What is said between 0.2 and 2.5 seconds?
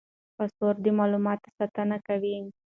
پاسورډ د معلوماتو ساتنه کوي.